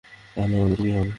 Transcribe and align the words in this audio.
তাহলে 0.35 0.55
আমাদের 0.55 0.77
কী 0.77 0.89
হবে? 0.89 1.09